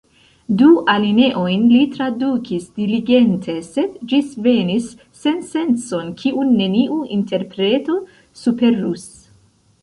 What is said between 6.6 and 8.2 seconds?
neniu interpreto